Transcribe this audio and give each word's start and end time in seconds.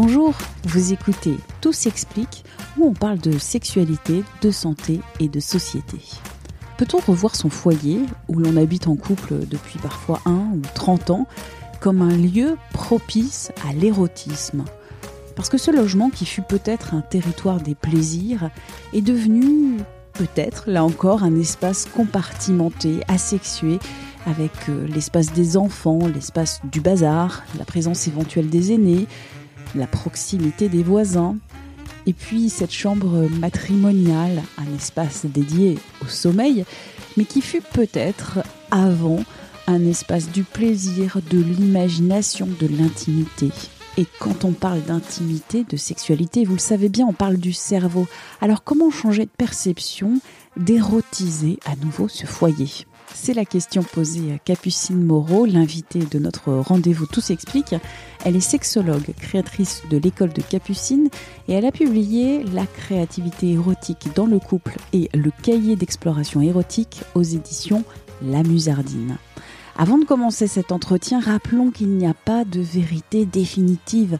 Bonjour, 0.00 0.32
vous 0.62 0.92
écoutez 0.92 1.34
Tout 1.60 1.72
s'explique 1.72 2.44
où 2.76 2.86
on 2.86 2.92
parle 2.92 3.18
de 3.18 3.36
sexualité, 3.36 4.22
de 4.42 4.52
santé 4.52 5.00
et 5.18 5.28
de 5.28 5.40
société. 5.40 5.98
Peut-on 6.76 6.98
revoir 6.98 7.34
son 7.34 7.50
foyer, 7.50 8.02
où 8.28 8.38
l'on 8.38 8.56
habite 8.56 8.86
en 8.86 8.94
couple 8.94 9.34
depuis 9.50 9.80
parfois 9.80 10.20
1 10.24 10.30
ou 10.30 10.62
30 10.76 11.10
ans, 11.10 11.26
comme 11.80 12.00
un 12.00 12.16
lieu 12.16 12.56
propice 12.72 13.50
à 13.68 13.72
l'érotisme? 13.72 14.64
Parce 15.34 15.48
que 15.48 15.58
ce 15.58 15.72
logement, 15.72 16.10
qui 16.10 16.26
fut 16.26 16.42
peut-être 16.42 16.94
un 16.94 17.00
territoire 17.00 17.60
des 17.60 17.74
plaisirs, 17.74 18.50
est 18.92 19.02
devenu 19.02 19.78
peut-être, 20.12 20.70
là 20.70 20.84
encore, 20.84 21.24
un 21.24 21.34
espace 21.40 21.86
compartimenté, 21.86 23.00
asexué, 23.08 23.80
avec 24.26 24.52
euh, 24.68 24.86
l'espace 24.86 25.32
des 25.32 25.56
enfants, 25.56 26.00
l'espace 26.06 26.60
du 26.70 26.80
bazar, 26.80 27.42
la 27.58 27.64
présence 27.64 28.06
éventuelle 28.06 28.48
des 28.48 28.72
aînés, 28.72 29.06
la 29.74 29.86
proximité 29.86 30.68
des 30.68 30.82
voisins, 30.82 31.36
et 32.06 32.12
puis 32.12 32.48
cette 32.48 32.72
chambre 32.72 33.28
matrimoniale, 33.38 34.42
un 34.56 34.74
espace 34.74 35.26
dédié 35.26 35.78
au 36.02 36.08
sommeil, 36.08 36.64
mais 37.16 37.24
qui 37.24 37.42
fut 37.42 37.60
peut-être 37.60 38.38
avant 38.70 39.22
un 39.66 39.84
espace 39.84 40.30
du 40.30 40.42
plaisir, 40.42 41.18
de 41.30 41.38
l'imagination, 41.38 42.48
de 42.58 42.66
l'intimité. 42.66 43.50
Et 43.98 44.06
quand 44.20 44.46
on 44.46 44.52
parle 44.52 44.82
d'intimité, 44.82 45.66
de 45.68 45.76
sexualité, 45.76 46.44
vous 46.44 46.54
le 46.54 46.60
savez 46.60 46.88
bien, 46.88 47.04
on 47.06 47.12
parle 47.12 47.36
du 47.36 47.52
cerveau. 47.52 48.06
Alors 48.40 48.64
comment 48.64 48.90
changer 48.90 49.26
de 49.26 49.30
perception, 49.36 50.20
d'érotiser 50.56 51.58
à 51.66 51.76
nouveau 51.76 52.08
ce 52.08 52.24
foyer? 52.24 52.87
C'est 53.14 53.34
la 53.34 53.44
question 53.44 53.82
posée 53.82 54.32
à 54.32 54.38
Capucine 54.38 55.02
Moreau, 55.02 55.46
l'invitée 55.46 56.00
de 56.00 56.18
notre 56.18 56.52
rendez-vous 56.52 57.06
Tout 57.06 57.20
s'explique. 57.20 57.74
Elle 58.24 58.36
est 58.36 58.40
sexologue, 58.40 59.14
créatrice 59.20 59.82
de 59.90 59.98
l'école 59.98 60.32
de 60.32 60.42
Capucine 60.42 61.08
et 61.48 61.52
elle 61.52 61.66
a 61.66 61.72
publié 61.72 62.42
La 62.44 62.66
créativité 62.66 63.52
érotique 63.52 64.08
dans 64.14 64.26
le 64.26 64.38
couple 64.38 64.76
et 64.92 65.08
le 65.14 65.30
cahier 65.42 65.76
d'exploration 65.76 66.40
érotique 66.40 67.02
aux 67.14 67.22
éditions 67.22 67.84
La 68.22 68.42
Musardine. 68.42 69.16
Avant 69.76 69.98
de 69.98 70.04
commencer 70.04 70.48
cet 70.48 70.72
entretien, 70.72 71.20
rappelons 71.20 71.70
qu'il 71.70 71.90
n'y 71.90 72.06
a 72.06 72.14
pas 72.14 72.44
de 72.44 72.60
vérité 72.60 73.24
définitive 73.24 74.18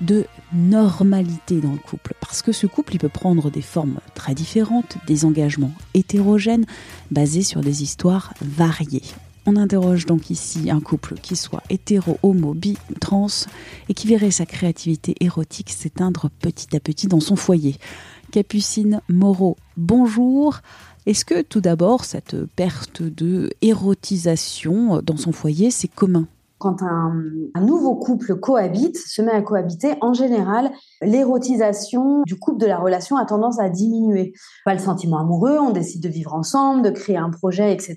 de 0.00 0.26
normalité 0.52 1.60
dans 1.60 1.72
le 1.72 1.78
couple. 1.78 2.14
Parce 2.20 2.42
que 2.42 2.52
ce 2.52 2.66
couple, 2.66 2.94
il 2.94 2.98
peut 2.98 3.08
prendre 3.08 3.50
des 3.50 3.62
formes 3.62 3.98
très 4.14 4.34
différentes, 4.34 4.96
des 5.06 5.24
engagements 5.24 5.72
hétérogènes, 5.94 6.66
basés 7.10 7.42
sur 7.42 7.60
des 7.60 7.82
histoires 7.82 8.34
variées. 8.40 9.02
On 9.48 9.54
interroge 9.56 10.06
donc 10.06 10.30
ici 10.30 10.70
un 10.70 10.80
couple 10.80 11.14
qui 11.14 11.36
soit 11.36 11.62
hétéro, 11.70 12.18
homo, 12.24 12.52
bi, 12.52 12.76
trans, 13.00 13.28
et 13.88 13.94
qui 13.94 14.08
verrait 14.08 14.32
sa 14.32 14.44
créativité 14.44 15.14
érotique 15.20 15.70
s'éteindre 15.70 16.30
petit 16.40 16.74
à 16.74 16.80
petit 16.80 17.06
dans 17.06 17.20
son 17.20 17.36
foyer. 17.36 17.76
Capucine 18.32 19.00
Moreau, 19.08 19.56
bonjour. 19.76 20.58
Est-ce 21.06 21.24
que 21.24 21.42
tout 21.42 21.60
d'abord, 21.60 22.04
cette 22.04 22.44
perte 22.56 23.02
de 23.02 23.50
érotisation 23.62 25.00
dans 25.00 25.16
son 25.16 25.30
foyer, 25.30 25.70
c'est 25.70 25.86
commun? 25.86 26.26
Quand 26.58 26.82
un, 26.82 27.12
nouveau 27.60 27.96
couple 27.96 28.36
cohabite, 28.36 28.96
se 28.96 29.20
met 29.20 29.32
à 29.32 29.42
cohabiter, 29.42 29.94
en 30.00 30.14
général, 30.14 30.70
l'érotisation 31.02 32.22
du 32.24 32.38
couple 32.38 32.58
de 32.58 32.66
la 32.66 32.78
relation 32.78 33.16
a 33.16 33.26
tendance 33.26 33.60
à 33.60 33.68
diminuer. 33.68 34.32
Pas 34.64 34.72
le 34.72 34.80
sentiment 34.80 35.18
amoureux, 35.18 35.58
on 35.58 35.70
décide 35.70 36.02
de 36.02 36.08
vivre 36.08 36.34
ensemble, 36.34 36.82
de 36.82 36.90
créer 36.90 37.18
un 37.18 37.30
projet, 37.30 37.72
etc. 37.72 37.96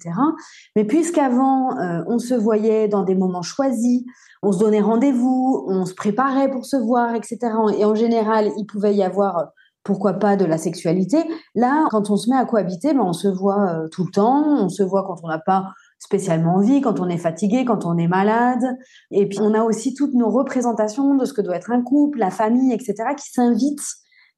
Mais 0.75 0.83
puisqu'avant, 0.83 1.77
euh, 1.79 2.03
on 2.07 2.19
se 2.19 2.33
voyait 2.33 2.87
dans 2.87 3.03
des 3.03 3.15
moments 3.15 3.41
choisis, 3.41 4.03
on 4.43 4.51
se 4.51 4.59
donnait 4.59 4.81
rendez-vous, 4.81 5.65
on 5.67 5.85
se 5.85 5.93
préparait 5.93 6.51
pour 6.51 6.65
se 6.65 6.77
voir, 6.77 7.15
etc. 7.15 7.37
Et 7.77 7.85
en 7.85 7.95
général, 7.95 8.51
il 8.57 8.65
pouvait 8.65 8.95
y 8.95 9.03
avoir 9.03 9.51
pourquoi 9.83 10.13
pas 10.13 10.35
de 10.35 10.45
la 10.45 10.57
sexualité. 10.57 11.17
Là, 11.55 11.87
quand 11.89 12.09
on 12.09 12.17
se 12.17 12.29
met 12.29 12.35
à 12.35 12.45
cohabiter, 12.45 12.93
ben, 12.93 13.01
on 13.01 13.13
se 13.13 13.27
voit 13.27 13.69
euh, 13.69 13.87
tout 13.87 14.05
le 14.05 14.11
temps, 14.11 14.43
on 14.45 14.69
se 14.69 14.83
voit 14.83 15.03
quand 15.03 15.15
on 15.23 15.27
n'a 15.27 15.39
pas 15.39 15.71
spécialement 15.99 16.55
envie, 16.55 16.81
quand 16.81 16.99
on 16.99 17.09
est 17.09 17.17
fatigué, 17.17 17.65
quand 17.65 17.85
on 17.85 17.97
est 17.97 18.07
malade. 18.07 18.77
Et 19.11 19.27
puis 19.27 19.39
on 19.41 19.53
a 19.53 19.63
aussi 19.63 19.93
toutes 19.93 20.13
nos 20.13 20.29
représentations 20.29 21.15
de 21.15 21.25
ce 21.25 21.33
que 21.33 21.41
doit 21.41 21.57
être 21.57 21.71
un 21.71 21.81
couple, 21.81 22.19
la 22.19 22.31
famille, 22.31 22.73
etc., 22.73 22.95
qui 23.17 23.29
s'invitent 23.31 23.85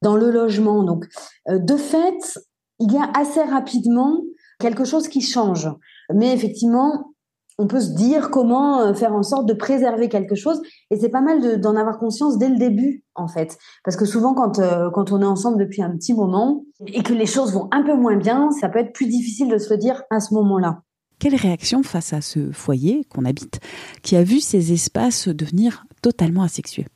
dans 0.01 0.17
le 0.17 0.31
logement. 0.31 0.83
Donc, 0.83 1.05
euh, 1.49 1.59
de 1.59 1.77
fait, 1.77 2.39
il 2.79 2.91
y 2.91 2.97
a 2.97 3.09
assez 3.15 3.43
rapidement 3.43 4.21
quelque 4.59 4.83
chose 4.83 5.07
qui 5.07 5.21
change. 5.21 5.69
Mais 6.13 6.33
effectivement, 6.33 7.13
on 7.57 7.67
peut 7.67 7.79
se 7.79 7.93
dire 7.93 8.31
comment 8.31 8.81
euh, 8.81 8.93
faire 8.93 9.13
en 9.13 9.21
sorte 9.21 9.45
de 9.45 9.53
préserver 9.53 10.09
quelque 10.09 10.35
chose. 10.35 10.61
Et 10.89 10.99
c'est 10.99 11.09
pas 11.09 11.21
mal 11.21 11.61
d'en 11.61 11.75
avoir 11.75 11.99
conscience 11.99 12.39
dès 12.39 12.49
le 12.49 12.57
début, 12.57 13.03
en 13.13 13.27
fait. 13.27 13.57
Parce 13.83 13.95
que 13.95 14.05
souvent, 14.05 14.33
quand, 14.33 14.57
euh, 14.57 14.89
quand 14.89 15.11
on 15.11 15.21
est 15.21 15.25
ensemble 15.25 15.59
depuis 15.59 15.83
un 15.83 15.91
petit 15.91 16.15
moment 16.15 16.63
et 16.87 17.03
que 17.03 17.13
les 17.13 17.27
choses 17.27 17.53
vont 17.53 17.67
un 17.71 17.83
peu 17.83 17.95
moins 17.95 18.17
bien, 18.17 18.49
ça 18.51 18.69
peut 18.69 18.79
être 18.79 18.93
plus 18.93 19.05
difficile 19.05 19.49
de 19.49 19.59
se 19.59 19.69
le 19.71 19.77
dire 19.77 20.01
à 20.09 20.19
ce 20.19 20.33
moment-là. 20.33 20.81
Quelle 21.21 21.35
réaction 21.35 21.83
face 21.83 22.13
à 22.13 22.21
ce 22.21 22.51
foyer 22.51 23.05
qu'on 23.07 23.25
habite, 23.25 23.59
qui 24.01 24.15
a 24.15 24.23
vu 24.23 24.39
ces 24.39 24.73
espaces 24.73 25.27
devenir 25.27 25.85
totalement 26.01 26.41
asexués? 26.41 26.87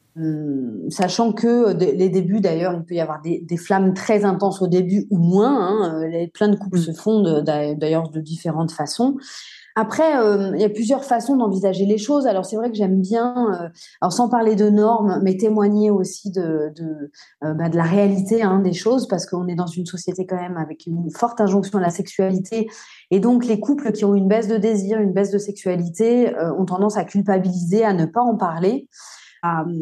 Sachant 0.89 1.33
que 1.33 1.73
les 1.73 2.09
débuts, 2.09 2.39
d'ailleurs, 2.39 2.73
il 2.73 2.83
peut 2.83 2.95
y 2.95 3.01
avoir 3.01 3.21
des, 3.21 3.57
flammes 3.57 3.93
très 3.93 4.23
intenses 4.25 4.61
au 4.61 4.67
début 4.67 5.07
ou 5.09 5.17
moins. 5.17 5.67
Hein, 5.67 6.03
euh, 6.03 6.27
plein 6.33 6.47
de 6.47 6.55
couples 6.55 6.79
se 6.79 6.91
fondent 6.91 7.43
d'ailleurs 7.43 8.09
de 8.09 8.21
différentes 8.21 8.71
façons. 8.71 9.17
Après, 9.77 10.17
euh, 10.17 10.51
il 10.55 10.61
y 10.61 10.63
a 10.63 10.69
plusieurs 10.69 11.03
façons 11.03 11.35
d'envisager 11.35 11.85
les 11.85 11.97
choses. 11.97 12.27
Alors 12.27 12.45
c'est 12.45 12.55
vrai 12.55 12.71
que 12.71 12.77
j'aime 12.77 13.01
bien, 13.01 13.35
euh, 13.51 13.67
alors 13.99 14.13
sans 14.13 14.29
parler 14.29 14.55
de 14.55 14.69
normes, 14.69 15.19
mais 15.21 15.35
témoigner 15.35 15.91
aussi 15.91 16.31
de 16.31 16.71
de, 16.75 17.11
euh, 17.43 17.53
bah, 17.53 17.67
de 17.67 17.75
la 17.75 17.83
réalité 17.83 18.41
hein, 18.41 18.59
des 18.59 18.71
choses, 18.71 19.05
parce 19.09 19.25
qu'on 19.25 19.47
est 19.47 19.55
dans 19.55 19.67
une 19.67 19.85
société 19.85 20.25
quand 20.25 20.37
même 20.37 20.55
avec 20.55 20.85
une 20.87 21.11
forte 21.11 21.41
injonction 21.41 21.77
à 21.79 21.81
la 21.81 21.89
sexualité, 21.89 22.69
et 23.11 23.19
donc 23.19 23.45
les 23.45 23.59
couples 23.59 23.91
qui 23.91 24.05
ont 24.05 24.15
une 24.15 24.29
baisse 24.29 24.47
de 24.47 24.55
désir, 24.55 24.99
une 24.99 25.11
baisse 25.11 25.31
de 25.31 25.37
sexualité, 25.37 26.33
ont 26.57 26.65
tendance 26.65 26.95
à 26.95 27.03
culpabiliser, 27.03 27.83
à 27.83 27.93
ne 27.93 28.05
pas 28.05 28.21
en 28.21 28.37
parler 28.37 28.87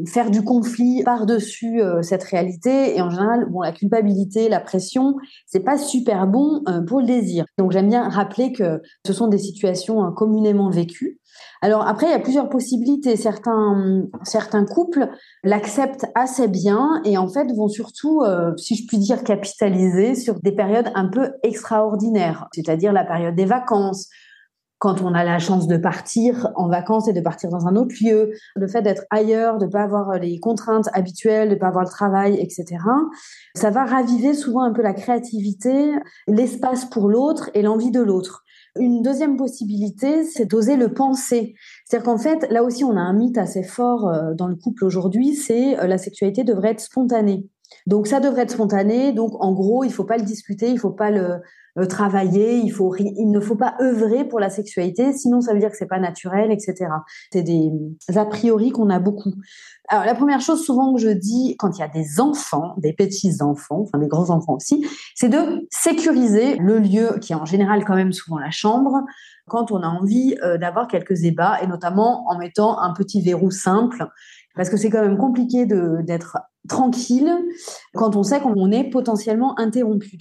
faire 0.07 0.31
du 0.31 0.43
conflit 0.43 1.03
par-dessus 1.03 1.81
euh, 1.81 2.01
cette 2.01 2.23
réalité. 2.23 2.95
Et 2.95 3.01
en 3.01 3.09
général, 3.09 3.47
bon, 3.49 3.61
la 3.61 3.71
culpabilité, 3.71 4.49
la 4.49 4.59
pression, 4.59 5.15
c'est 5.45 5.63
pas 5.63 5.77
super 5.77 6.27
bon 6.27 6.61
euh, 6.67 6.81
pour 6.81 6.99
le 6.99 7.05
désir. 7.05 7.45
Donc 7.57 7.71
j'aime 7.71 7.89
bien 7.89 8.09
rappeler 8.09 8.51
que 8.51 8.81
ce 9.05 9.13
sont 9.13 9.27
des 9.27 9.37
situations 9.37 10.05
euh, 10.05 10.11
communément 10.11 10.69
vécues. 10.69 11.19
Alors 11.61 11.87
après, 11.87 12.07
il 12.07 12.11
y 12.11 12.15
a 12.15 12.19
plusieurs 12.19 12.49
possibilités. 12.49 13.15
Certains, 13.15 14.03
certains 14.23 14.65
couples 14.65 15.09
l'acceptent 15.43 16.05
assez 16.13 16.47
bien 16.47 17.01
et 17.05 17.17
en 17.17 17.27
fait 17.27 17.51
vont 17.55 17.69
surtout, 17.69 18.21
si 18.57 18.75
je 18.75 18.85
puis 18.85 18.99
dire, 18.99 19.23
capitaliser 19.23 20.13
sur 20.13 20.39
des 20.41 20.51
périodes 20.51 20.91
un 20.93 21.07
peu 21.07 21.31
extraordinaires, 21.41 22.47
c'est-à-dire 22.53 22.93
la 22.93 23.03
période 23.03 23.35
des 23.35 23.45
vacances, 23.45 24.09
quand 24.83 25.01
on 25.01 25.13
a 25.13 25.23
la 25.23 25.39
chance 25.39 25.67
de 25.67 25.77
partir 25.77 26.51
en 26.57 26.67
vacances 26.67 27.07
et 27.07 27.13
de 27.13 27.21
partir 27.21 27.49
dans 27.49 27.67
un 27.67 27.77
autre 27.77 27.95
lieu, 28.01 28.33
le 28.53 28.67
fait 28.67 28.81
d'être 28.81 29.05
ailleurs, 29.11 29.57
de 29.57 29.65
pas 29.65 29.83
avoir 29.83 30.19
les 30.19 30.41
contraintes 30.41 30.89
habituelles, 30.91 31.47
de 31.47 31.55
pas 31.55 31.67
avoir 31.67 31.85
le 31.85 31.89
travail, 31.89 32.37
etc. 32.37 32.83
Ça 33.55 33.69
va 33.69 33.85
raviver 33.85 34.33
souvent 34.33 34.63
un 34.63 34.73
peu 34.73 34.81
la 34.81 34.91
créativité, 34.91 35.93
l'espace 36.27 36.83
pour 36.83 37.07
l'autre 37.07 37.49
et 37.53 37.61
l'envie 37.61 37.91
de 37.91 38.01
l'autre. 38.01 38.43
Une 38.77 39.01
deuxième 39.01 39.37
possibilité, 39.37 40.25
c'est 40.25 40.47
d'oser 40.47 40.75
le 40.75 40.93
penser. 40.93 41.55
C'est-à-dire 41.85 42.05
qu'en 42.05 42.17
fait, 42.17 42.45
là 42.51 42.61
aussi, 42.61 42.83
on 42.83 42.97
a 42.97 43.01
un 43.01 43.13
mythe 43.13 43.37
assez 43.37 43.63
fort 43.63 44.09
euh, 44.09 44.33
dans 44.33 44.47
le 44.47 44.57
couple 44.57 44.83
aujourd'hui, 44.83 45.33
c'est 45.33 45.79
euh, 45.79 45.87
la 45.87 45.97
sexualité 45.97 46.43
devrait 46.43 46.71
être 46.71 46.81
spontanée. 46.81 47.47
Donc 47.87 48.07
ça 48.07 48.19
devrait 48.19 48.43
être 48.43 48.51
spontané. 48.51 49.11
Donc 49.11 49.33
en 49.43 49.53
gros, 49.53 49.83
il 49.83 49.91
faut 49.91 50.03
pas 50.03 50.17
le 50.17 50.23
discuter, 50.23 50.69
il 50.69 50.79
faut 50.79 50.91
pas 50.91 51.11
le, 51.11 51.41
travailler, 51.89 52.57
il 52.57 52.69
faut 52.69 52.95
il 52.95 53.31
ne 53.31 53.39
faut 53.39 53.55
pas 53.55 53.75
œuvrer 53.81 54.25
pour 54.25 54.39
la 54.39 54.51
sexualité, 54.51 55.11
sinon 55.11 55.41
ça 55.41 55.53
veut 55.53 55.59
dire 55.59 55.71
que 55.71 55.77
c'est 55.77 55.87
pas 55.87 55.99
naturel, 55.99 56.51
etc. 56.51 56.85
C'est 57.31 57.41
des 57.41 57.71
a 58.15 58.25
priori 58.25 58.69
qu'on 58.69 58.91
a 58.91 58.99
beaucoup. 58.99 59.33
Alors 59.89 60.05
la 60.05 60.13
première 60.13 60.39
chose 60.39 60.63
souvent 60.63 60.93
que 60.93 61.01
je 61.01 61.09
dis 61.09 61.55
quand 61.57 61.75
il 61.77 61.81
y 61.81 61.83
a 61.83 61.87
des 61.87 62.19
enfants, 62.19 62.75
des 62.77 62.93
petits 62.93 63.41
enfants, 63.41 63.81
enfin 63.81 63.97
des 63.97 64.07
grands 64.07 64.29
enfants 64.29 64.53
aussi, 64.53 64.85
c'est 65.15 65.29
de 65.29 65.67
sécuriser 65.71 66.57
le 66.57 66.77
lieu 66.77 67.17
qui 67.19 67.33
est 67.33 67.35
en 67.35 67.45
général 67.45 67.83
quand 67.85 67.95
même 67.95 68.13
souvent 68.13 68.37
la 68.37 68.51
chambre 68.51 69.03
quand 69.47 69.71
on 69.71 69.81
a 69.81 69.87
envie 69.87 70.35
euh, 70.43 70.57
d'avoir 70.57 70.87
quelques 70.87 71.23
ébats 71.23 71.59
et 71.61 71.67
notamment 71.67 72.29
en 72.29 72.37
mettant 72.37 72.79
un 72.79 72.93
petit 72.93 73.21
verrou 73.21 73.51
simple 73.51 74.07
parce 74.55 74.69
que 74.69 74.77
c'est 74.77 74.89
quand 74.89 75.01
même 75.01 75.17
compliqué 75.17 75.65
d'être 75.65 76.37
tranquille 76.67 77.31
quand 77.93 78.15
on 78.15 78.23
sait 78.23 78.39
qu'on 78.39 78.71
est 78.71 78.89
potentiellement 78.89 79.59
interrompu. 79.59 80.17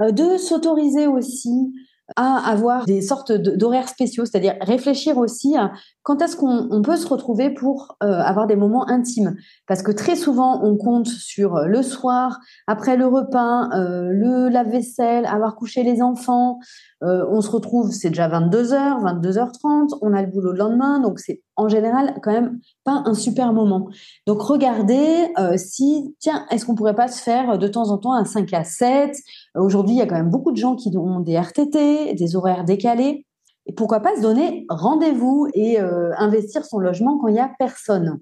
Euh, 0.00 0.10
de 0.10 0.36
s'autoriser 0.36 1.06
aussi 1.06 1.72
à 2.14 2.36
avoir 2.48 2.84
des 2.84 3.02
sortes 3.02 3.32
d'horaires 3.32 3.88
spéciaux, 3.88 4.24
c'est-à-dire 4.24 4.54
réfléchir 4.60 5.18
aussi 5.18 5.56
à 5.56 5.72
quand 6.04 6.22
est-ce 6.22 6.36
qu'on 6.36 6.82
peut 6.82 6.94
se 6.94 7.08
retrouver 7.08 7.50
pour 7.50 7.96
euh, 8.04 8.20
avoir 8.20 8.46
des 8.46 8.54
moments 8.54 8.88
intimes. 8.88 9.34
Parce 9.66 9.82
que 9.82 9.90
très 9.90 10.14
souvent, 10.14 10.62
on 10.62 10.76
compte 10.76 11.08
sur 11.08 11.62
le 11.66 11.82
soir, 11.82 12.38
après 12.68 12.96
le 12.96 13.08
repas, 13.08 13.68
euh, 13.74 14.10
le 14.12 14.48
lave-vaisselle, 14.48 15.26
avoir 15.26 15.56
couché 15.56 15.82
les 15.82 16.02
enfants. 16.02 16.60
Euh, 17.02 17.26
on 17.28 17.40
se 17.40 17.50
retrouve, 17.50 17.90
c'est 17.90 18.10
déjà 18.10 18.28
22h, 18.28 19.02
22h30, 19.02 19.98
on 20.00 20.14
a 20.14 20.22
le 20.22 20.28
boulot 20.28 20.52
le 20.52 20.58
lendemain, 20.58 21.00
donc 21.00 21.18
c'est 21.18 21.42
en 21.56 21.68
général 21.68 22.14
quand 22.22 22.32
même 22.32 22.60
pas 22.84 23.02
un 23.04 23.14
super 23.14 23.52
moment. 23.52 23.88
Donc 24.26 24.40
regardez 24.42 25.26
si, 25.56 26.14
tiens, 26.20 26.46
est-ce 26.50 26.64
qu'on 26.64 26.74
pourrait 26.74 26.94
pas 26.94 27.08
se 27.08 27.20
faire 27.20 27.58
de 27.58 27.68
temps 27.68 27.90
en 27.90 27.98
temps 27.98 28.14
un 28.14 28.24
5 28.24 28.52
à 28.52 28.64
7 28.64 29.16
Aujourd'hui, 29.56 29.96
il 29.96 29.98
y 29.98 30.02
a 30.02 30.06
quand 30.06 30.14
même 30.14 30.30
beaucoup 30.30 30.52
de 30.52 30.56
gens 30.56 30.76
qui 30.76 30.96
ont 30.96 31.20
des 31.20 31.34
RTT, 31.34 31.95
des 32.14 32.36
horaires 32.36 32.64
décalés. 32.64 33.26
Et 33.66 33.72
pourquoi 33.72 34.00
pas 34.00 34.16
se 34.16 34.22
donner 34.22 34.64
rendez-vous 34.68 35.48
et 35.54 35.80
euh, 35.80 36.12
investir 36.18 36.64
son 36.64 36.78
logement 36.78 37.18
quand 37.18 37.28
il 37.28 37.34
n'y 37.34 37.40
a 37.40 37.50
personne. 37.58 38.20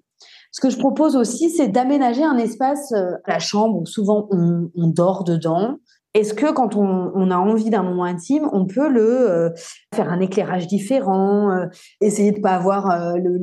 Ce 0.53 0.61
que 0.61 0.71
je 0.71 0.79
propose 0.79 1.17
aussi, 1.17 1.51
c'est 1.51 1.69
d'aménager 1.69 2.23
un 2.23 2.39
espace, 2.39 2.93
euh, 2.93 3.11
la 3.27 3.39
chambre 3.39 3.81
où 3.81 3.87
souvent 3.87 4.29
on, 4.31 4.87
dort 4.87 5.25
dedans. 5.25 5.77
Est-ce 6.15 6.33
que 6.33 6.53
quand 6.53 6.77
on, 6.77 7.31
a 7.31 7.37
envie 7.37 7.71
d'un 7.71 7.83
moment 7.83 8.05
intime, 8.05 8.49
on 8.53 8.67
peut 8.67 8.89
le 8.89 9.31
euh, 9.31 9.51
faire 9.93 10.11
un 10.11 10.21
éclairage 10.21 10.69
différent, 10.69 11.51
essayer 12.01 12.31
de 12.31 12.41
pas 12.41 12.53
avoir 12.53 13.17
le, 13.17 13.37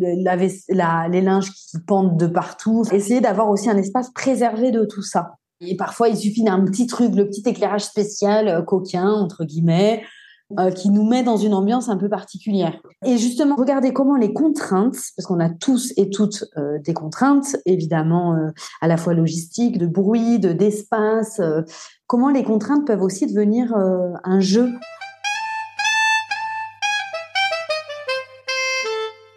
les 1.09 1.21
linges 1.21 1.51
qui 1.51 1.77
pendent 1.85 2.17
de 2.17 2.27
partout, 2.27 2.85
essayer 2.93 3.19
d'avoir 3.19 3.49
aussi 3.49 3.69
un 3.69 3.77
espace 3.77 4.09
préservé 4.13 4.71
de 4.71 4.85
tout 4.85 5.03
ça. 5.03 5.33
Et 5.59 5.75
parfois, 5.75 6.07
il 6.07 6.15
suffit 6.15 6.43
d'un 6.43 6.63
petit 6.63 6.87
truc, 6.87 7.13
le 7.13 7.27
petit 7.27 7.43
éclairage 7.45 7.83
spécial, 7.83 8.63
coquin, 8.65 9.09
entre 9.09 9.43
guillemets, 9.43 10.01
euh, 10.59 10.71
qui 10.71 10.89
nous 10.89 11.07
met 11.07 11.23
dans 11.23 11.37
une 11.37 11.53
ambiance 11.53 11.89
un 11.89 11.97
peu 11.97 12.09
particulière. 12.09 12.81
Et 13.05 13.17
justement, 13.17 13.55
regardez 13.55 13.93
comment 13.93 14.15
les 14.15 14.33
contraintes, 14.33 14.97
parce 15.15 15.25
qu'on 15.27 15.39
a 15.39 15.49
tous 15.49 15.93
et 15.97 16.09
toutes 16.09 16.45
euh, 16.57 16.79
des 16.79 16.93
contraintes, 16.93 17.57
évidemment, 17.65 18.35
à 18.81 18.87
la 18.87 18.97
fois 18.97 19.13
logistiques, 19.13 19.77
de 19.77 19.87
bruit, 19.87 20.39
de 20.39 20.53
d'espace, 20.53 21.41
comment 22.07 22.29
les 22.29 22.43
contraintes 22.43 22.85
peuvent 22.85 23.01
aussi 23.01 23.27
devenir 23.27 23.73
un 23.75 24.39
jeu. 24.39 24.69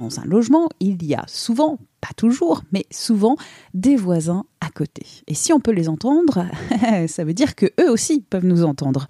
Dans 0.01 0.19
un 0.19 0.25
logement, 0.25 0.69
il 0.81 1.05
y 1.05 1.15
a 1.15 1.25
souvent, 1.29 1.79
pas 2.01 2.13
toujours, 2.17 2.63
mais 2.73 2.85
souvent 2.91 3.37
des 3.75 3.95
voisins 3.95 4.45
à 4.61 4.69
côté. 4.71 5.07
Et 5.29 5.35
si 5.35 5.53
on 5.53 5.61
peut 5.61 5.71
les 5.71 5.89
entendre, 5.89 6.47
ça 7.07 7.25
veut 7.25 7.33
dire 7.33 7.55
que 7.55 7.67
eux 7.81 7.91
aussi 7.91 8.21
peuvent 8.21 8.45
nous 8.45 8.65
entendre. 8.65 9.07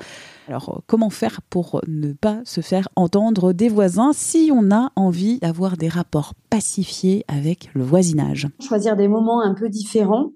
Alors, 0.47 0.83
comment 0.87 1.09
faire 1.09 1.41
pour 1.49 1.81
ne 1.89 2.13
pas 2.13 2.43
se 2.45 2.61
faire 2.61 2.89
entendre 2.97 3.55
des 3.55 3.71
voisins 3.71 4.13
si 4.13 4.51
on 4.53 4.71
a 4.71 4.91
envie 4.95 5.39
d'avoir 5.39 5.79
des 5.79 5.89
rapports 5.89 6.35
pacifiés 6.51 7.25
avec 7.29 7.71
le 7.73 7.83
voisinage? 7.83 8.49
Choisir 8.61 8.95
des 8.95 9.09
moments 9.09 9.41
un 9.41 9.55
peu 9.55 9.71
différents. 9.71 10.33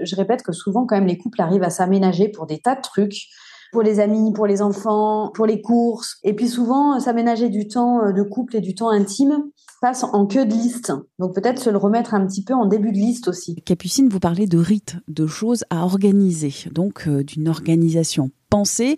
Je 0.00 0.16
répète 0.16 0.42
que 0.42 0.52
souvent, 0.52 0.86
quand 0.86 0.96
même, 0.96 1.06
les 1.06 1.18
couples 1.18 1.40
arrivent 1.40 1.62
à 1.62 1.70
s'aménager 1.70 2.28
pour 2.28 2.46
des 2.46 2.58
tas 2.58 2.74
de 2.74 2.82
trucs 2.82 3.28
pour 3.70 3.82
les 3.82 3.98
amis, 3.98 4.32
pour 4.32 4.46
les 4.46 4.62
enfants, 4.62 5.32
pour 5.34 5.46
les 5.46 5.60
courses. 5.60 6.18
Et 6.22 6.32
puis 6.32 6.48
souvent, 6.48 7.00
s'aménager 7.00 7.48
du 7.48 7.66
temps 7.66 8.12
de 8.12 8.22
couple 8.22 8.56
et 8.56 8.60
du 8.60 8.74
temps 8.74 8.88
intime 8.88 9.50
passe 9.84 10.02
en 10.02 10.24
queue 10.24 10.46
de 10.46 10.54
liste. 10.54 10.94
Donc 11.18 11.34
peut-être 11.34 11.58
se 11.58 11.68
le 11.68 11.76
remettre 11.76 12.14
un 12.14 12.26
petit 12.26 12.42
peu 12.42 12.54
en 12.54 12.64
début 12.64 12.90
de 12.90 12.96
liste 12.96 13.28
aussi. 13.28 13.56
Capucine, 13.66 14.08
vous 14.08 14.18
parlez 14.18 14.46
de 14.46 14.56
rites, 14.56 14.96
de 15.08 15.26
choses 15.26 15.66
à 15.68 15.84
organiser, 15.84 16.54
donc 16.72 17.06
euh, 17.06 17.22
d'une 17.22 17.48
organisation 17.48 18.30
pensée. 18.48 18.96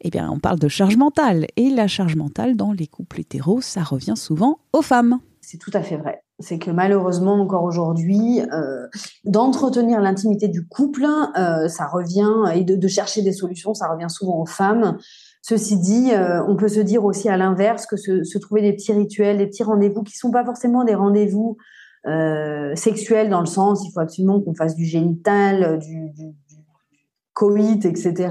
Eh 0.00 0.10
bien, 0.10 0.28
on 0.28 0.40
parle 0.40 0.58
de 0.58 0.66
charge 0.66 0.96
mentale. 0.96 1.46
Et 1.54 1.70
la 1.70 1.86
charge 1.86 2.16
mentale 2.16 2.56
dans 2.56 2.72
les 2.72 2.88
couples 2.88 3.20
hétéros, 3.20 3.60
ça 3.60 3.84
revient 3.84 4.16
souvent 4.16 4.58
aux 4.72 4.82
femmes. 4.82 5.20
C'est 5.42 5.58
tout 5.58 5.70
à 5.74 5.80
fait 5.80 5.96
vrai. 5.96 6.24
C'est 6.40 6.58
que 6.58 6.72
malheureusement, 6.72 7.40
encore 7.40 7.62
aujourd'hui, 7.62 8.40
euh, 8.40 8.88
d'entretenir 9.24 10.00
l'intimité 10.00 10.48
du 10.48 10.66
couple, 10.66 11.06
euh, 11.38 11.68
ça 11.68 11.86
revient, 11.86 12.52
et 12.52 12.64
de, 12.64 12.74
de, 12.74 12.88
chercher 12.88 13.22
des 13.22 13.32
solutions, 13.32 13.74
ça 13.74 13.86
revient 13.88 14.10
souvent 14.10 14.40
aux 14.40 14.46
femmes. 14.46 14.98
Ceci 15.48 15.78
dit, 15.78 16.10
euh, 16.12 16.42
on 16.48 16.56
peut 16.56 16.66
se 16.66 16.80
dire 16.80 17.04
aussi 17.04 17.28
à 17.28 17.36
l'inverse 17.36 17.86
que 17.86 17.96
se, 17.96 18.24
se, 18.24 18.36
trouver 18.36 18.62
des 18.62 18.72
petits 18.72 18.92
rituels, 18.92 19.38
des 19.38 19.46
petits 19.46 19.62
rendez-vous 19.62 20.02
qui 20.02 20.16
sont 20.16 20.32
pas 20.32 20.44
forcément 20.44 20.82
des 20.82 20.96
rendez-vous 20.96 21.56
euh, 22.08 22.74
sexuels 22.74 23.28
dans 23.28 23.38
le 23.38 23.46
sens, 23.46 23.86
il 23.86 23.92
faut 23.92 24.00
absolument 24.00 24.40
qu'on 24.40 24.56
fasse 24.56 24.74
du 24.74 24.84
génital, 24.84 25.78
du, 25.78 26.10
du, 26.10 26.34
Covid, 27.36 27.80
etc. 27.84 28.30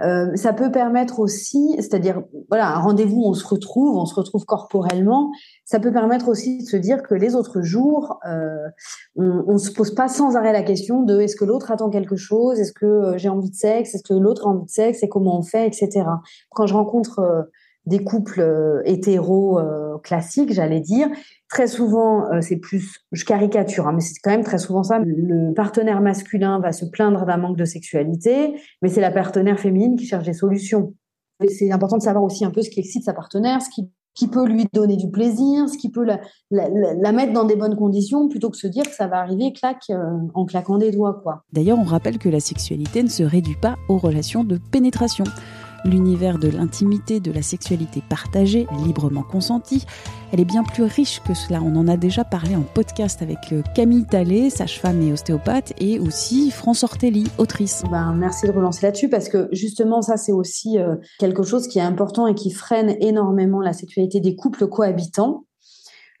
Euh, 0.00 0.36
ça 0.36 0.52
peut 0.52 0.70
permettre 0.70 1.18
aussi, 1.18 1.74
c'est-à-dire, 1.78 2.22
voilà, 2.48 2.68
un 2.68 2.78
rendez-vous, 2.78 3.20
on 3.24 3.34
se 3.34 3.44
retrouve, 3.44 3.96
on 3.96 4.06
se 4.06 4.14
retrouve 4.14 4.44
corporellement. 4.44 5.32
Ça 5.64 5.80
peut 5.80 5.90
permettre 5.90 6.28
aussi 6.28 6.58
de 6.58 6.64
se 6.64 6.76
dire 6.76 7.02
que 7.02 7.16
les 7.16 7.34
autres 7.34 7.62
jours, 7.62 8.20
euh, 8.24 8.68
on, 9.16 9.44
on 9.48 9.58
se 9.58 9.72
pose 9.72 9.92
pas 9.92 10.06
sans 10.06 10.36
arrêt 10.36 10.52
la 10.52 10.62
question 10.62 11.02
de 11.02 11.20
est-ce 11.20 11.34
que 11.34 11.44
l'autre 11.44 11.72
attend 11.72 11.90
quelque 11.90 12.14
chose, 12.14 12.60
est-ce 12.60 12.72
que 12.72 12.86
euh, 12.86 13.18
j'ai 13.18 13.28
envie 13.28 13.50
de 13.50 13.56
sexe, 13.56 13.92
est-ce 13.96 14.04
que 14.04 14.14
l'autre 14.14 14.46
a 14.46 14.50
envie 14.50 14.66
de 14.66 14.70
sexe, 14.70 15.02
et 15.02 15.08
comment 15.08 15.36
on 15.36 15.42
fait, 15.42 15.66
etc. 15.66 16.04
Quand 16.50 16.66
je 16.66 16.74
rencontre 16.74 17.18
euh, 17.18 17.42
des 17.86 18.04
couples 18.04 18.40
euh, 18.40 18.82
hétéros 18.84 19.58
euh, 19.58 19.98
classiques, 19.98 20.52
j'allais 20.52 20.80
dire. 20.80 21.08
Très 21.48 21.66
souvent, 21.66 22.30
euh, 22.32 22.40
c'est 22.40 22.56
plus, 22.56 23.00
je 23.10 23.24
caricature, 23.24 23.88
hein, 23.88 23.92
mais 23.94 24.00
c'est 24.00 24.14
quand 24.22 24.30
même 24.30 24.44
très 24.44 24.58
souvent 24.58 24.82
ça. 24.82 25.00
Le 25.04 25.52
partenaire 25.52 26.00
masculin 26.00 26.60
va 26.60 26.72
se 26.72 26.84
plaindre 26.84 27.26
d'un 27.26 27.36
manque 27.36 27.56
de 27.56 27.64
sexualité, 27.64 28.54
mais 28.82 28.88
c'est 28.88 29.00
la 29.00 29.10
partenaire 29.10 29.58
féminine 29.58 29.96
qui 29.96 30.06
cherche 30.06 30.24
des 30.24 30.32
solutions. 30.32 30.94
C'est 31.48 31.72
important 31.72 31.96
de 31.96 32.02
savoir 32.02 32.22
aussi 32.22 32.44
un 32.44 32.50
peu 32.50 32.62
ce 32.62 32.70
qui 32.70 32.78
excite 32.78 33.04
sa 33.04 33.12
partenaire, 33.12 33.60
ce 33.60 33.68
qui, 33.68 34.28
peut 34.28 34.46
lui 34.46 34.66
donner 34.72 34.96
du 34.96 35.10
plaisir, 35.10 35.68
ce 35.68 35.76
qui 35.76 35.90
peut 35.90 36.04
la, 36.04 37.12
mettre 37.12 37.32
dans 37.32 37.44
des 37.44 37.56
bonnes 37.56 37.74
conditions, 37.74 38.28
plutôt 38.28 38.50
que 38.50 38.56
se 38.56 38.68
dire 38.68 38.84
que 38.84 38.94
ça 38.94 39.08
va 39.08 39.18
arriver 39.18 39.52
claque, 39.52 39.90
en 40.34 40.44
claquant 40.44 40.78
des 40.78 40.92
doigts. 40.92 41.20
quoi. 41.24 41.42
D'ailleurs, 41.52 41.80
on 41.80 41.84
rappelle 41.84 42.18
que 42.18 42.28
la 42.28 42.38
sexualité 42.38 43.02
ne 43.02 43.08
se 43.08 43.24
réduit 43.24 43.56
pas 43.60 43.74
aux 43.88 43.98
relations 43.98 44.44
de 44.44 44.60
pénétration 44.70 45.24
l'univers 45.84 46.38
de 46.38 46.48
l'intimité, 46.48 47.20
de 47.20 47.32
la 47.32 47.42
sexualité 47.42 48.02
partagée, 48.08 48.66
librement 48.84 49.22
consentie. 49.22 49.84
Elle 50.32 50.40
est 50.40 50.46
bien 50.46 50.62
plus 50.62 50.84
riche 50.84 51.20
que 51.26 51.34
cela. 51.34 51.60
On 51.62 51.76
en 51.76 51.88
a 51.88 51.96
déjà 51.96 52.24
parlé 52.24 52.56
en 52.56 52.62
podcast 52.62 53.20
avec 53.20 53.52
euh, 53.52 53.62
Camille 53.74 54.06
Tallet, 54.06 54.48
sage-femme 54.48 55.02
et 55.02 55.12
ostéopathe, 55.12 55.74
et 55.78 55.98
aussi 55.98 56.50
France 56.50 56.84
Ortelli, 56.84 57.26
autrice. 57.38 57.82
Ben, 57.90 58.14
merci 58.14 58.46
de 58.46 58.52
relancer 58.52 58.86
là-dessus 58.86 59.08
parce 59.08 59.28
que 59.28 59.48
justement, 59.52 60.00
ça, 60.00 60.16
c'est 60.16 60.32
aussi 60.32 60.78
euh, 60.78 60.96
quelque 61.18 61.42
chose 61.42 61.68
qui 61.68 61.78
est 61.78 61.82
important 61.82 62.26
et 62.26 62.34
qui 62.34 62.50
freine 62.50 62.96
énormément 63.00 63.60
la 63.60 63.72
sexualité 63.72 64.20
des 64.20 64.34
couples 64.34 64.66
cohabitants 64.66 65.44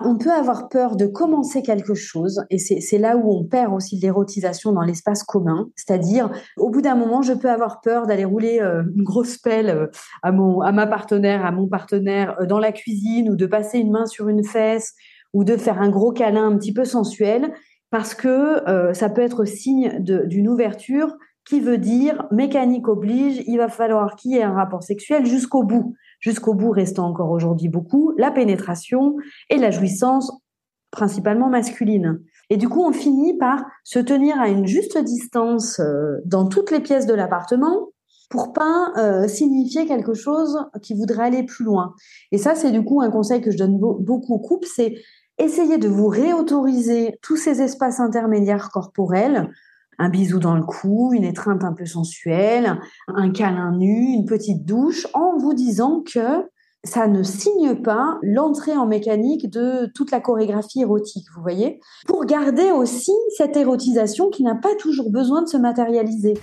on 0.04 0.16
peut 0.16 0.30
avoir 0.30 0.68
peur 0.68 0.96
de 0.96 1.06
commencer 1.06 1.62
quelque 1.62 1.94
chose, 1.94 2.44
et 2.50 2.58
c'est 2.58 2.98
là 2.98 3.16
où 3.16 3.30
on 3.30 3.44
perd 3.44 3.72
aussi 3.72 3.96
l'érotisation 3.96 4.72
dans 4.72 4.82
l'espace 4.82 5.22
commun. 5.22 5.68
C'est-à-dire, 5.76 6.30
au 6.56 6.70
bout 6.70 6.82
d'un 6.82 6.94
moment, 6.94 7.22
je 7.22 7.32
peux 7.32 7.50
avoir 7.50 7.80
peur 7.80 8.06
d'aller 8.06 8.24
rouler 8.24 8.60
euh, 8.60 8.82
une 8.96 9.02
grosse 9.02 9.38
pelle 9.38 9.70
euh, 9.70 9.86
à, 10.22 10.32
mon, 10.32 10.60
à 10.60 10.72
ma 10.72 10.86
partenaire, 10.86 11.44
à 11.44 11.52
mon 11.52 11.68
partenaire 11.68 12.36
euh, 12.40 12.46
dans 12.46 12.58
la 12.58 12.72
cuisine, 12.72 13.30
ou 13.30 13.36
de 13.36 13.46
passer 13.46 13.78
une 13.78 13.90
main 13.90 14.06
sur 14.06 14.28
une 14.28 14.44
fesse, 14.44 14.94
ou 15.32 15.44
de 15.44 15.56
faire 15.56 15.80
un 15.80 15.90
gros 15.90 16.12
câlin 16.12 16.46
un 16.46 16.56
petit 16.56 16.74
peu 16.74 16.84
sensuel, 16.84 17.52
parce 17.90 18.14
que 18.14 18.62
ça 18.94 19.10
peut 19.10 19.20
être 19.20 19.44
signe 19.44 19.98
d'une 20.00 20.48
ouverture 20.48 21.14
qui 21.46 21.60
veut 21.60 21.78
dire 21.78 22.26
mécanique 22.30 22.88
oblige, 22.88 23.42
il 23.46 23.58
va 23.58 23.68
falloir 23.68 24.16
qu'il 24.16 24.32
y 24.32 24.36
ait 24.36 24.42
un 24.42 24.54
rapport 24.54 24.82
sexuel 24.82 25.26
jusqu'au 25.26 25.62
bout 25.62 25.94
jusqu'au 26.22 26.54
bout 26.54 26.70
restant 26.70 27.06
encore 27.06 27.30
aujourd'hui 27.30 27.68
beaucoup, 27.68 28.14
la 28.16 28.30
pénétration 28.30 29.16
et 29.50 29.58
la 29.58 29.70
jouissance 29.70 30.32
principalement 30.90 31.50
masculine. 31.50 32.20
Et 32.48 32.56
du 32.56 32.68
coup, 32.68 32.82
on 32.82 32.92
finit 32.92 33.36
par 33.36 33.64
se 33.84 33.98
tenir 33.98 34.40
à 34.40 34.48
une 34.48 34.66
juste 34.66 34.96
distance 34.98 35.80
euh, 35.80 36.18
dans 36.24 36.46
toutes 36.46 36.70
les 36.70 36.80
pièces 36.80 37.06
de 37.06 37.14
l'appartement 37.14 37.88
pour 38.30 38.52
pas 38.52 38.92
euh, 38.96 39.28
signifier 39.28 39.86
quelque 39.86 40.14
chose 40.14 40.58
qui 40.82 40.94
voudrait 40.94 41.24
aller 41.24 41.42
plus 41.42 41.64
loin. 41.64 41.94
Et 42.30 42.38
ça, 42.38 42.54
c'est 42.54 42.70
du 42.70 42.82
coup 42.82 43.02
un 43.02 43.10
conseil 43.10 43.42
que 43.42 43.50
je 43.50 43.58
donne 43.58 43.78
beaucoup 43.78 44.34
aux 44.34 44.38
couples, 44.38 44.68
c'est 44.72 44.94
essayer 45.38 45.78
de 45.78 45.88
vous 45.88 46.08
réautoriser 46.08 47.18
tous 47.22 47.36
ces 47.36 47.60
espaces 47.62 48.00
intermédiaires 48.00 48.70
corporels 48.70 49.50
un 49.98 50.08
bisou 50.08 50.38
dans 50.38 50.56
le 50.56 50.62
cou, 50.62 51.12
une 51.12 51.24
étreinte 51.24 51.64
un 51.64 51.72
peu 51.72 51.86
sensuelle, 51.86 52.80
un 53.08 53.30
câlin 53.30 53.72
nu, 53.76 54.14
une 54.14 54.24
petite 54.24 54.64
douche, 54.64 55.06
en 55.14 55.36
vous 55.36 55.54
disant 55.54 56.02
que 56.02 56.48
ça 56.84 57.06
ne 57.06 57.22
signe 57.22 57.76
pas 57.76 58.18
l'entrée 58.22 58.76
en 58.76 58.86
mécanique 58.86 59.48
de 59.48 59.90
toute 59.94 60.10
la 60.10 60.20
chorégraphie 60.20 60.80
érotique, 60.80 61.26
vous 61.34 61.42
voyez, 61.42 61.80
pour 62.06 62.24
garder 62.24 62.72
aussi 62.72 63.12
cette 63.36 63.56
érotisation 63.56 64.30
qui 64.30 64.42
n'a 64.42 64.56
pas 64.56 64.74
toujours 64.78 65.10
besoin 65.10 65.42
de 65.42 65.48
se 65.48 65.56
matérialiser. 65.56 66.34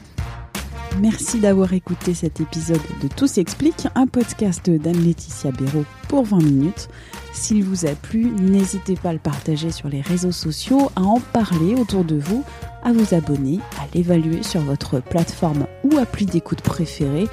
Merci 1.02 1.40
d'avoir 1.40 1.74
écouté 1.74 2.14
cet 2.14 2.42
épisode 2.42 2.82
de 3.02 3.08
Tout 3.08 3.28
s'explique, 3.28 3.88
un 3.96 4.08
podcast 4.08 4.70
d'Anne-Laetitia 4.70 5.52
Béraud 5.52 5.86
pour 6.08 6.24
20 6.24 6.38
minutes. 6.38 6.90
S'il 7.34 7.64
vous 7.64 7.86
a 7.86 7.96
plu, 7.96 8.32
n'hésitez 8.32 8.96
pas 8.96 9.10
à 9.10 9.14
le 9.14 9.20
partager 9.20 9.72
sur 9.72 9.90
les 9.90 10.02
réseaux 10.02 10.32
sociaux, 10.32 10.92
à 10.96 11.02
en 11.02 11.20
parler 11.20 11.76
autour 11.76 12.04
de 12.04 12.16
vous, 12.16 12.44
à 12.84 12.92
vous 12.92 13.14
abonner, 13.14 13.60
à 13.80 13.86
l'évaluer 13.94 14.44
sur 14.44 14.62
votre 14.62 15.00
plateforme 15.00 15.68
ou 15.84 15.98
appli 15.98 16.26
d'écoute 16.26 16.62
préférée. 16.62 17.28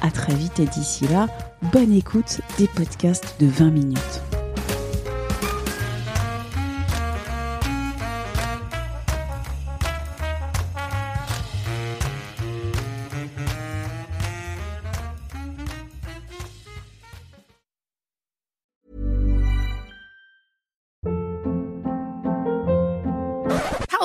À 0.00 0.10
très 0.10 0.34
vite 0.34 0.60
et 0.60 0.66
d'ici 0.66 1.06
là, 1.08 1.26
bonne 1.72 1.92
écoute 1.92 2.40
des 2.58 2.68
podcasts 2.68 3.36
de 3.40 3.46
20 3.46 3.70
minutes. 3.70 4.37